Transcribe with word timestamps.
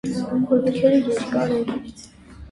Ոտքերը 0.51 1.01
երար 1.07 1.53
են։ 1.57 1.85